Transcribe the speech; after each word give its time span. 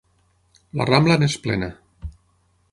La 0.79 0.87
Rambla 0.91 1.19
n'és 1.25 1.37
plena. 1.45 1.71